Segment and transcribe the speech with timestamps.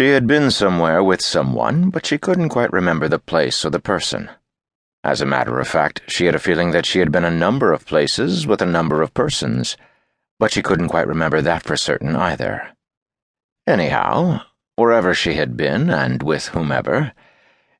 [0.00, 3.78] She had been somewhere with someone, but she couldn't quite remember the place or the
[3.78, 4.30] person.
[5.04, 7.70] As a matter of fact, she had a feeling that she had been a number
[7.70, 9.76] of places with a number of persons,
[10.38, 12.70] but she couldn't quite remember that for certain either.
[13.66, 14.40] Anyhow,
[14.74, 17.12] wherever she had been and with whomever,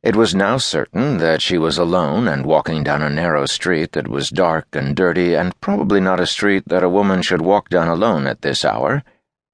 [0.03, 4.09] it was now certain that she was alone and walking down a narrow street that
[4.09, 7.89] was dark and dirty and probably not a street that a woman should walk down
[7.89, 9.03] alone at this hour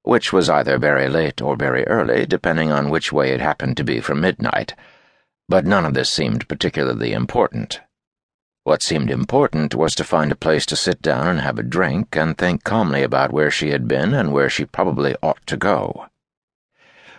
[0.07, 3.83] which was either very late or very early, depending on which way it happened to
[3.83, 4.73] be from midnight.
[5.49, 7.81] But none of this seemed particularly important.
[8.63, 12.15] What seemed important was to find a place to sit down and have a drink
[12.15, 16.07] and think calmly about where she had been and where she probably ought to go.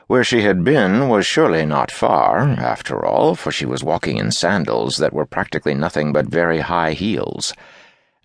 [0.07, 4.31] Where she had been was surely not far, after all, for she was walking in
[4.31, 7.53] sandals that were practically nothing but very high heels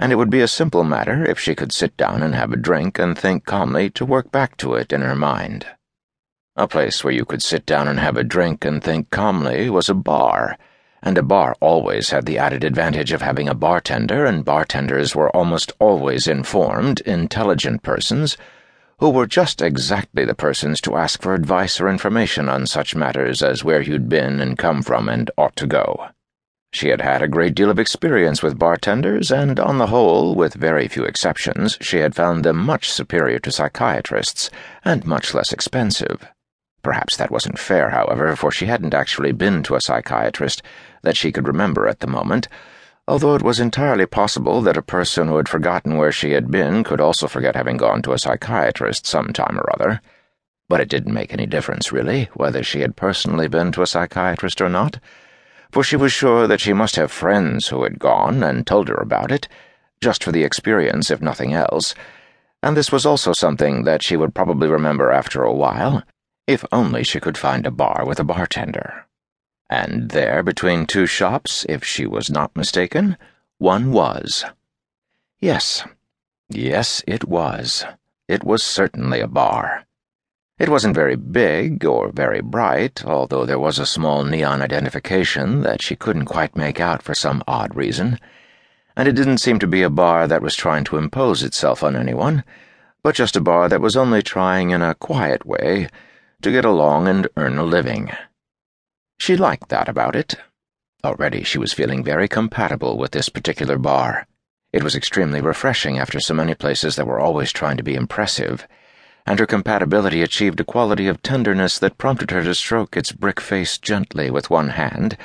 [0.03, 2.57] and it would be a simple matter if she could sit down and have a
[2.57, 5.65] drink and think calmly to work back to it in her mind.
[6.57, 9.87] A place where you could sit down and have a drink and think calmly was
[9.87, 10.57] a bar,
[11.01, 15.33] and a bar always had the added advantage of having a bartender, and bartenders were
[15.33, 18.35] almost always informed, intelligent persons
[18.99, 23.41] who were just exactly the persons to ask for advice or information on such matters
[23.41, 26.09] as where you'd been and come from and ought to go.
[26.73, 30.55] She had had a great deal of experience with bartenders, and on the whole, with
[30.55, 34.49] very few exceptions, she had found them much superior to psychiatrists
[34.83, 36.27] and much less expensive.
[36.81, 40.63] Perhaps that wasn't fair, however, for she hadn't actually been to a psychiatrist
[41.03, 42.47] that she could remember at the moment,
[43.07, 46.83] although it was entirely possible that a person who had forgotten where she had been
[46.83, 50.01] could also forget having gone to a psychiatrist some time or other.
[50.69, 54.59] But it didn't make any difference, really, whether she had personally been to a psychiatrist
[54.59, 54.99] or not
[55.73, 58.95] for she was sure that she must have friends who had gone and told her
[58.95, 59.47] about it,
[59.99, 61.95] just for the experience, if nothing else,
[62.63, 66.03] and this was also something that she would probably remember after a while,
[66.47, 69.05] if only she could find a bar with a bartender.
[69.69, 73.17] And there, between two shops, if she was not mistaken,
[73.57, 74.45] one was.
[75.41, 75.83] Yes,
[76.49, 77.83] yes, it was.
[78.29, 79.85] It was certainly a bar.
[80.59, 85.81] It wasn't very big or very bright, although there was a small neon identification that
[85.81, 88.19] she couldn't quite make out for some odd reason,
[88.95, 91.95] and it didn't seem to be a bar that was trying to impose itself on
[91.95, 92.43] anyone,
[93.01, 95.87] but just a bar that was only trying in a quiet way
[96.43, 98.11] to get along and earn a living.
[99.17, 100.35] She liked that about it.
[101.03, 104.27] Already she was feeling very compatible with this particular bar.
[104.71, 108.67] It was extremely refreshing after so many places that were always trying to be impressive
[109.25, 113.39] and her compatibility achieved a quality of tenderness that prompted her to stroke its brick
[113.39, 115.17] face gently with one hand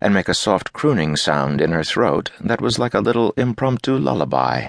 [0.00, 3.96] and make a soft crooning sound in her throat that was like a little impromptu
[3.96, 4.68] lullaby.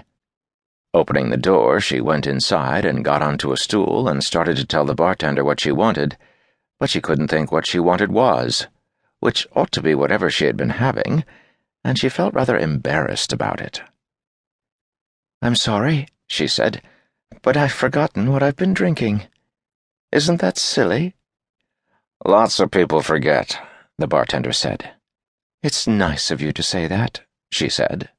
[0.93, 4.85] Opening the door, she went inside and got onto a stool and started to tell
[4.85, 6.17] the bartender what she wanted,
[6.79, 8.67] but she couldn't think what she wanted was,
[9.19, 11.23] which ought to be whatever she had been having,
[11.83, 13.81] and she felt rather embarrassed about it.
[15.41, 16.81] I'm sorry, she said
[17.41, 19.23] but I've forgotten what I've been drinking.
[20.11, 21.15] Isn't that silly?
[22.25, 23.59] Lots of people forget,
[23.97, 24.91] the bartender said.
[25.61, 27.21] It's nice of you to say that,
[27.51, 28.09] she said.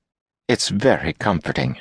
[0.49, 1.79] It's very comforting.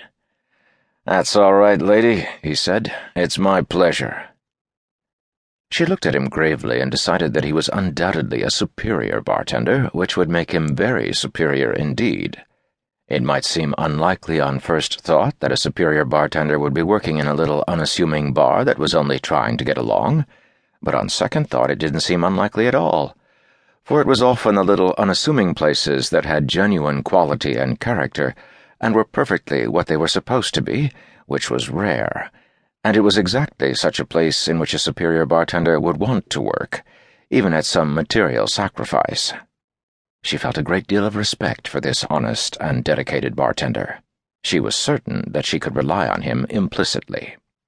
[1.06, 2.94] That's all right, lady, he said.
[3.16, 4.30] It's my pleasure.
[5.70, 10.16] She looked at him gravely and decided that he was undoubtedly a superior bartender, which
[10.16, 12.44] would make him very superior indeed.
[13.10, 17.28] It might seem unlikely on first thought that a superior bartender would be working in
[17.28, 20.26] a little unassuming bar that was only trying to get along,
[20.82, 23.16] but on second thought it didn't seem unlikely at all,
[23.84, 28.34] for it was often the little unassuming places that had genuine quality and character,
[28.80, 30.90] and were perfectly what they were supposed to be,
[31.26, 32.32] which was rare,
[32.86, 36.40] and it was exactly such a place in which a superior bartender would want to
[36.40, 36.84] work,
[37.30, 39.34] even at some material sacrifice.
[40.24, 44.00] She felt a great deal of respect for this honest and dedicated bartender.
[44.44, 47.36] She was certain that she could rely on him implicitly.